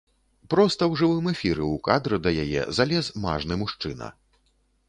Проста 0.53 0.83
ў 0.91 1.01
жывым 1.01 1.25
эфіры 1.33 1.63
ў 1.73 1.83
кадр 1.89 2.11
да 2.25 2.33
яе 2.45 2.65
залез 2.79 3.13
мажны 3.27 3.63
мужчына. 3.65 4.13